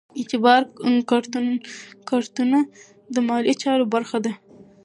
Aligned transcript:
اعتبار 0.19 0.61
کارتونه 2.09 2.59
د 3.13 3.15
مالي 3.27 3.53
چارو 3.63 3.85
برخه 3.93 4.17
ده. 4.25 4.33